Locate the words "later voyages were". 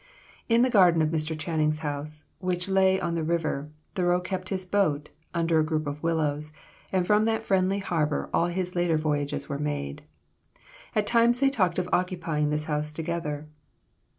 8.75-9.59